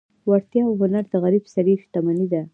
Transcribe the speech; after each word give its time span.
وړتیا 0.29 0.63
او 0.67 0.73
هنر 0.81 1.03
د 1.09 1.13
غریب 1.23 1.43
سړي 1.55 1.73
شتمني 1.83 2.27
ده. 2.33 2.41